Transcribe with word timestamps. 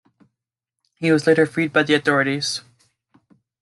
He 0.95 1.11
was 1.11 1.27
later 1.27 1.45
freed 1.45 1.71
by 1.71 1.83
the 1.83 1.93
authorities. 1.93 2.61